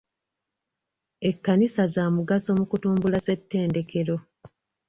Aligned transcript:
Ekkanisa 1.29 1.83
za 1.95 2.03
mugaso 2.15 2.49
mu 2.57 2.65
kutumbula 2.69 3.17
ssettendekero. 3.21 4.15